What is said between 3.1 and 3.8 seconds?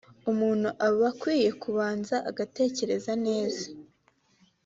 neza